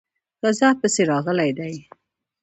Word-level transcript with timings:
غزا 0.43 0.69
پسې 0.79 1.01
راغلی 1.11 1.51
دی. 1.57 1.73